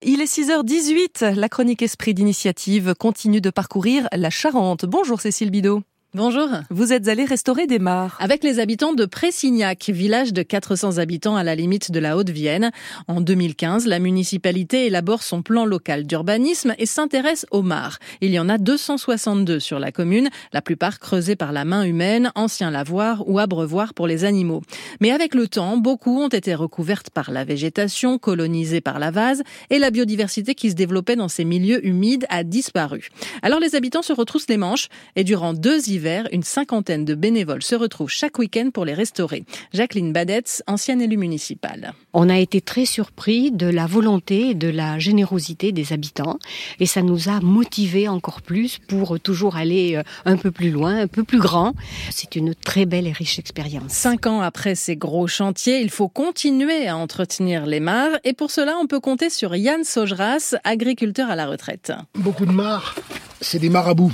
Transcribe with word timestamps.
Il 0.00 0.20
est 0.20 0.32
6h18, 0.32 1.34
la 1.34 1.48
chronique 1.48 1.82
Esprit 1.82 2.14
d'initiative 2.14 2.94
continue 2.94 3.40
de 3.40 3.50
parcourir 3.50 4.06
la 4.12 4.30
Charente. 4.30 4.84
Bonjour 4.84 5.20
Cécile 5.20 5.50
Bidot. 5.50 5.82
Bonjour. 6.16 6.48
Vous 6.70 6.94
êtes 6.94 7.08
allé 7.08 7.26
restaurer 7.26 7.66
des 7.66 7.78
mares. 7.78 8.16
Avec 8.20 8.42
les 8.42 8.58
habitants 8.58 8.94
de 8.94 9.04
Pressignac, 9.04 9.90
village 9.90 10.32
de 10.32 10.42
400 10.42 10.96
habitants 10.96 11.36
à 11.36 11.44
la 11.44 11.54
limite 11.54 11.90
de 11.90 11.98
la 11.98 12.16
Haute-Vienne. 12.16 12.70
En 13.06 13.20
2015, 13.20 13.86
la 13.86 13.98
municipalité 13.98 14.86
élabore 14.86 15.22
son 15.22 15.42
plan 15.42 15.66
local 15.66 16.06
d'urbanisme 16.06 16.74
et 16.78 16.86
s'intéresse 16.86 17.44
aux 17.50 17.60
mares. 17.60 17.98
Il 18.22 18.30
y 18.30 18.38
en 18.38 18.48
a 18.48 18.56
262 18.56 19.60
sur 19.60 19.78
la 19.78 19.92
commune, 19.92 20.30
la 20.54 20.62
plupart 20.62 21.00
creusées 21.00 21.36
par 21.36 21.52
la 21.52 21.66
main 21.66 21.82
humaine, 21.82 22.32
anciens 22.34 22.70
lavoirs 22.70 23.22
ou 23.28 23.38
abreuvoirs 23.38 23.92
pour 23.92 24.06
les 24.06 24.24
animaux. 24.24 24.62
Mais 25.02 25.10
avec 25.10 25.34
le 25.34 25.48
temps, 25.48 25.76
beaucoup 25.76 26.18
ont 26.18 26.28
été 26.28 26.54
recouvertes 26.54 27.10
par 27.10 27.30
la 27.30 27.44
végétation, 27.44 28.16
colonisées 28.16 28.80
par 28.80 28.98
la 28.98 29.10
vase, 29.10 29.42
et 29.68 29.78
la 29.78 29.90
biodiversité 29.90 30.54
qui 30.54 30.70
se 30.70 30.76
développait 30.76 31.16
dans 31.16 31.28
ces 31.28 31.44
milieux 31.44 31.86
humides 31.86 32.24
a 32.30 32.42
disparu. 32.42 33.10
Alors 33.42 33.60
les 33.60 33.74
habitants 33.74 34.00
se 34.00 34.14
retroussent 34.14 34.48
les 34.48 34.56
manches 34.56 34.88
et 35.14 35.22
durant 35.22 35.52
deux 35.52 35.90
hivers, 35.90 36.05
une 36.32 36.42
cinquantaine 36.42 37.04
de 37.04 37.14
bénévoles 37.14 37.62
se 37.62 37.74
retrouvent 37.74 38.10
chaque 38.10 38.38
week-end 38.38 38.70
pour 38.72 38.84
les 38.84 38.94
restaurer. 38.94 39.44
Jacqueline 39.72 40.12
Badetz, 40.12 40.62
ancienne 40.66 41.00
élue 41.00 41.16
municipale. 41.16 41.92
On 42.12 42.28
a 42.28 42.38
été 42.38 42.60
très 42.60 42.86
surpris 42.86 43.50
de 43.50 43.66
la 43.66 43.86
volonté 43.86 44.50
et 44.50 44.54
de 44.54 44.68
la 44.68 44.98
générosité 44.98 45.72
des 45.72 45.92
habitants 45.92 46.38
et 46.80 46.86
ça 46.86 47.02
nous 47.02 47.28
a 47.28 47.40
motivés 47.40 48.08
encore 48.08 48.42
plus 48.42 48.78
pour 48.78 49.18
toujours 49.20 49.56
aller 49.56 49.96
euh, 49.96 50.02
un 50.24 50.36
peu 50.36 50.50
plus 50.50 50.70
loin, 50.70 51.00
un 51.00 51.06
peu 51.08 51.24
plus 51.24 51.40
grand. 51.40 51.74
C'est 52.10 52.36
une 52.36 52.54
très 52.54 52.86
belle 52.86 53.06
et 53.06 53.12
riche 53.12 53.38
expérience. 53.38 53.92
Cinq 53.92 54.26
ans 54.26 54.40
après 54.40 54.74
ces 54.74 54.96
gros 54.96 55.26
chantiers, 55.26 55.80
il 55.80 55.90
faut 55.90 56.08
continuer 56.08 56.86
à 56.86 56.96
entretenir 56.96 57.66
les 57.66 57.80
mares 57.80 58.18
et 58.24 58.32
pour 58.32 58.50
cela, 58.50 58.76
on 58.80 58.86
peut 58.86 59.00
compter 59.00 59.30
sur 59.30 59.56
Yann 59.56 59.84
Sogeras, 59.84 60.54
agriculteur 60.64 61.30
à 61.30 61.36
la 61.36 61.46
retraite. 61.46 61.92
Beaucoup 62.14 62.46
de 62.46 62.52
mares, 62.52 62.94
c'est 63.40 63.58
des 63.58 63.70
marabouts 63.70 64.12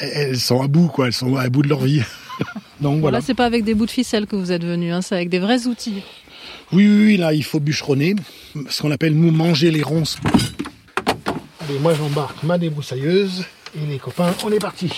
elles 0.00 0.38
sont 0.38 0.62
à 0.62 0.68
bout, 0.68 0.88
quoi. 0.88 1.06
Elles 1.06 1.12
sont 1.12 1.36
à 1.36 1.48
bout 1.48 1.62
de 1.62 1.68
leur 1.68 1.80
vie. 1.80 2.02
Donc 2.80 3.00
voilà. 3.00 3.20
c'est 3.20 3.34
pas 3.34 3.46
avec 3.46 3.64
des 3.64 3.74
bouts 3.74 3.86
de 3.86 3.90
ficelle 3.90 4.26
que 4.26 4.36
vous 4.36 4.50
êtes 4.50 4.64
venu, 4.64 4.92
hein, 4.92 5.02
c'est 5.02 5.14
avec 5.14 5.28
des 5.28 5.38
vrais 5.38 5.66
outils. 5.66 6.02
Oui, 6.72 6.88
oui, 6.88 7.16
là, 7.16 7.32
il 7.32 7.44
faut 7.44 7.60
bûcheronner, 7.60 8.16
ce 8.68 8.82
qu'on 8.82 8.90
appelle 8.90 9.14
nous 9.14 9.30
manger 9.30 9.70
les 9.70 9.82
ronces. 9.82 10.18
Allez, 11.60 11.78
moi 11.78 11.94
j'embarque 11.94 12.42
ma 12.42 12.58
débroussailleuse 12.58 13.44
et 13.76 13.86
les 13.86 13.98
copains, 13.98 14.34
on 14.44 14.50
est 14.50 14.58
parti. 14.58 14.90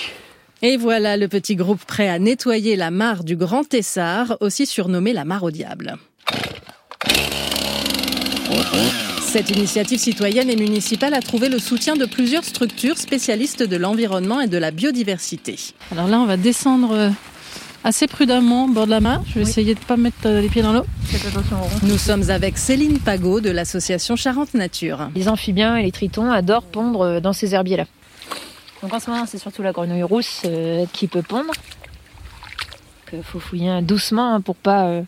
Et 0.63 0.77
voilà 0.77 1.17
le 1.17 1.29
petit 1.29 1.57
groupe 1.57 1.85
prêt 1.85 2.09
à 2.09 2.19
nettoyer 2.19 2.77
la 2.77 2.91
mare 2.91 3.25
du 3.25 3.37
Grand 3.37 3.65
Tessard, 3.65 4.39
aussi 4.41 4.65
surnommée 4.67 5.13
la 5.13 5.25
mare 5.25 5.43
au 5.43 5.51
diable. 5.51 5.97
Cette 9.35 9.51
initiative 9.51 9.99
citoyenne 9.99 10.49
et 10.49 10.55
municipale 10.55 11.13
a 11.13 11.21
trouvé 11.21 11.49
le 11.49 11.59
soutien 11.59 11.97
de 11.97 12.05
plusieurs 12.07 12.45
structures 12.45 12.97
spécialistes 12.97 13.65
de 13.65 13.77
l'environnement 13.77 14.41
et 14.41 14.47
de 14.47 14.57
la 14.57 14.71
biodiversité. 14.71 15.59
Alors 15.91 16.07
là, 16.07 16.21
on 16.21 16.25
va 16.25 16.37
descendre 16.37 16.93
euh, 16.93 17.11
assez 17.83 18.07
prudemment 18.07 18.67
au 18.67 18.69
bord 18.69 18.85
de 18.85 18.93
la 18.93 19.01
mare. 19.01 19.25
Je 19.27 19.35
vais 19.35 19.41
essayer 19.41 19.75
de 19.75 19.81
ne 19.81 19.85
pas 19.87 19.97
mettre 19.97 20.19
euh, 20.27 20.41
les 20.41 20.49
pieds 20.49 20.63
dans 20.63 20.73
l'eau. 20.73 20.85
Nous 21.83 21.99
sommes 21.99 22.31
avec 22.31 22.59
Céline 22.59 23.01
Pagot 23.01 23.41
de 23.41 23.51
l'association 23.51 24.15
Charente 24.15 24.55
Nature. 24.55 25.11
Les 25.17 25.29
amphibiens 25.29 25.75
et 25.79 25.83
les 25.83 25.91
tritons 25.91 26.31
adorent 26.31 26.63
pondre 26.63 27.01
euh, 27.01 27.21
dans 27.21 27.33
ces 27.33 27.57
herbiers-là. 27.57 27.87
Donc 28.83 28.95
en 28.95 29.01
ce 29.01 29.11
moment, 29.11 29.27
c'est 29.27 29.39
surtout 29.39 29.63
la 29.63 29.73
grenouille 29.73 30.05
rousse 30.05 30.43
qui 30.93 31.09
peut 31.09 31.23
pondre. 31.23 31.51
Il 33.13 33.25
faut 33.25 33.41
fouiller 33.41 33.83
doucement 33.83 34.35
hein, 34.35 34.41
pour 34.41 34.55
pas 34.55 35.03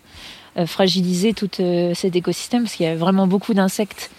fragiliser 0.67 1.33
tout 1.33 1.51
cet 1.95 2.17
écosystème 2.17 2.65
parce 2.65 2.75
qu'il 2.75 2.87
y 2.87 2.89
a 2.89 2.97
vraiment 2.97 3.29
beaucoup 3.29 3.55
d'insectes 3.55 4.11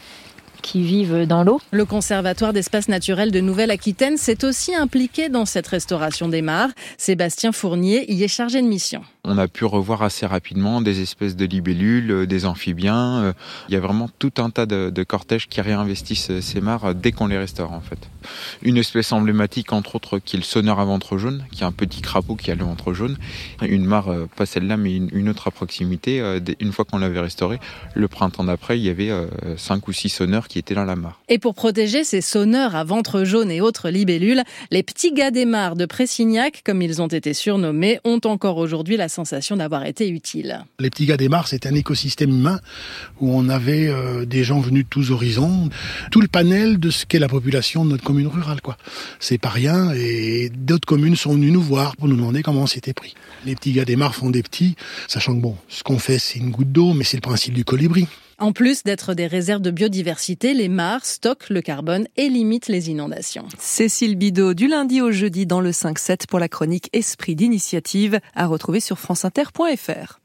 qui 0.61 0.83
vivent 0.83 1.25
dans 1.25 1.43
l'eau. 1.43 1.59
Le 1.71 1.85
Conservatoire 1.85 2.53
d'espaces 2.53 2.89
naturels 2.89 3.31
de 3.31 3.39
Nouvelle-Aquitaine 3.39 4.17
s'est 4.17 4.43
aussi 4.43 4.75
impliqué 4.75 5.29
dans 5.29 5.45
cette 5.45 5.67
restauration 5.67 6.27
des 6.27 6.41
mares. 6.41 6.69
Sébastien 6.97 7.51
Fournier 7.51 8.11
y 8.11 8.23
est 8.23 8.27
chargé 8.27 8.61
de 8.61 8.67
mission 8.67 9.01
on 9.27 9.37
a 9.37 9.47
pu 9.47 9.65
revoir 9.65 10.03
assez 10.03 10.25
rapidement 10.25 10.81
des 10.81 11.01
espèces 11.01 11.35
de 11.35 11.45
libellules, 11.45 12.11
euh, 12.11 12.25
des 12.25 12.45
amphibiens. 12.45 13.17
Euh, 13.17 13.33
il 13.67 13.73
y 13.73 13.77
a 13.77 13.79
vraiment 13.81 14.09
tout 14.19 14.31
un 14.37 14.49
tas 14.49 14.65
de, 14.65 15.03
cortèges 15.03 15.47
qui 15.47 15.59
réinvestissent 15.59 16.31
euh, 16.31 16.41
ces 16.41 16.61
mares 16.61 16.95
dès 16.95 17.11
qu'on 17.11 17.27
les 17.27 17.37
restaure 17.37 17.73
en 17.73 17.81
fait. 17.81 17.99
Une 18.61 18.77
espèce 18.77 19.11
emblématique 19.11 19.73
entre 19.73 19.95
autres 19.95 20.19
qui 20.19 20.37
est 20.37 20.39
le 20.39 20.45
sonneur 20.45 20.79
à 20.79 20.85
ventre 20.85 21.17
jaune, 21.17 21.45
qui 21.51 21.63
est 21.63 21.65
un 21.65 21.71
petit 21.73 22.01
crapaud 22.01 22.35
qui 22.35 22.51
a 22.51 22.55
le 22.55 22.63
ventre 22.63 22.93
jaune. 22.93 23.17
Une 23.61 23.85
mare, 23.85 24.11
pas 24.35 24.45
celle-là, 24.45 24.77
mais 24.77 24.95
une 24.95 25.29
autre 25.29 25.47
à 25.47 25.51
proximité. 25.51 26.39
Une 26.59 26.71
fois 26.71 26.83
qu'on 26.85 26.97
l'avait 26.97 27.19
restaurée, 27.19 27.59
le 27.93 28.07
printemps 28.07 28.43
d'après, 28.43 28.77
il 28.77 28.83
y 28.83 28.89
avait 28.89 29.11
cinq 29.55 29.87
ou 29.87 29.93
six 29.93 30.09
sonneurs 30.09 30.47
qui 30.47 30.56
étaient 30.57 30.75
dans 30.75 30.85
la 30.85 30.95
mare. 30.95 31.19
Et 31.29 31.39
pour 31.39 31.55
protéger 31.55 32.03
ces 32.03 32.21
sonneurs 32.21 32.75
à 32.75 32.83
ventre 32.83 33.23
jaune 33.23 33.51
et 33.51 33.61
autres 33.61 33.89
libellules, 33.89 34.43
les 34.71 34.83
petits 34.83 35.11
gars 35.11 35.31
des 35.31 35.45
mares 35.45 35.75
de 35.75 35.85
Pressignac, 35.85 36.61
comme 36.63 36.81
ils 36.81 37.01
ont 37.01 37.07
été 37.07 37.33
surnommés, 37.33 37.99
ont 38.03 38.21
encore 38.25 38.57
aujourd'hui 38.57 38.97
la 38.97 39.09
sensation 39.09 39.57
d'avoir 39.57 39.85
été 39.85 40.09
utile. 40.09 40.65
Les 40.79 40.89
petits 40.89 41.05
gars 41.05 41.17
des 41.17 41.29
mares, 41.29 41.47
c'est 41.47 41.65
un 41.65 41.75
écosystème 41.75 42.31
humain 42.31 42.59
où 43.19 43.31
on 43.33 43.49
avait 43.49 43.87
euh, 43.87 44.25
des 44.25 44.43
gens 44.43 44.59
venus 44.59 44.83
de 44.83 44.89
tous 44.89 45.11
horizons, 45.11 45.69
tout 46.11 46.21
le 46.21 46.27
panel 46.27 46.79
de 46.79 46.89
ce 46.89 47.05
qu'est 47.05 47.19
la 47.19 47.29
population 47.29 47.85
de 47.85 47.91
notre 47.91 48.03
commune 48.03 48.27
rurale, 48.27 48.61
quoi. 48.61 48.77
C'est 49.19 49.37
pas 49.37 49.49
rien 49.49 49.91
et 49.93 50.49
d'autres 50.49 50.87
communes 50.87 51.15
sont 51.15 51.33
venues 51.33 51.51
nous 51.51 51.61
voir 51.61 51.95
pour 51.95 52.07
nous 52.07 52.15
demander 52.15 52.43
comment 52.43 52.61
on 52.61 52.67
s'était 52.67 52.93
pris. 52.93 53.15
Les 53.45 53.55
petits 53.55 53.73
gars 53.73 53.85
des 53.85 53.95
mares 53.95 54.15
font 54.15 54.29
des 54.29 54.43
petits, 54.43 54.75
sachant 55.07 55.35
que 55.35 55.41
bon, 55.41 55.55
ce 55.69 55.83
qu'on 55.83 55.99
fait, 55.99 56.19
c'est 56.19 56.39
une 56.39 56.51
goutte 56.51 56.71
d'eau, 56.71 56.93
mais 56.93 57.03
c'est 57.03 57.17
le 57.17 57.21
principe 57.21 57.53
du 57.53 57.65
colibri. 57.65 58.07
En 58.39 58.51
plus 58.51 58.83
d'être 58.83 59.15
des 59.15 59.25
réserves 59.25 59.63
de 59.63 59.71
biodiversité, 59.71 60.53
les 60.53 60.69
mares 60.69 61.07
stockent 61.07 61.49
le 61.49 61.61
carbone 61.61 62.07
et 62.17 62.29
limitent 62.29 62.67
les 62.67 62.91
inondations. 62.91 63.47
Cécile 63.57 64.15
Bidot, 64.15 64.53
du 64.53 64.67
lundi 64.67 65.01
au 65.01 65.11
jeudi 65.11 65.47
dans 65.47 65.59
le 65.59 65.71
5-7 65.71 66.27
pour 66.27 66.37
la 66.37 66.47
chronique 66.47 66.87
Esprit 66.93 67.35
d'initiative, 67.35 68.19
à 68.35 68.45
retrouver 68.45 68.79
sur 68.79 68.99
franceinter.fr. 68.99 70.19